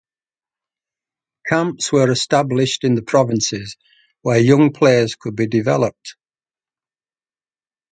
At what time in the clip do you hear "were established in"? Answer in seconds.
1.91-2.95